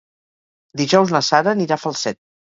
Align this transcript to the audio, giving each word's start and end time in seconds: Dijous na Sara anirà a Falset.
Dijous 0.81 1.13
na 1.17 1.21
Sara 1.29 1.55
anirà 1.59 1.79
a 1.79 1.81
Falset. 1.85 2.21